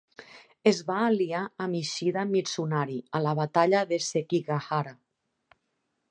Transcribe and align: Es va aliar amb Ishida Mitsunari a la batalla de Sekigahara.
Es 0.69 0.77
va 0.85 0.95
aliar 1.09 1.41
amb 1.65 1.77
Ishida 1.79 2.23
Mitsunari 2.29 2.97
a 3.19 3.21
la 3.27 3.33
batalla 3.41 3.83
de 3.91 3.99
Sekigahara. 4.07 4.95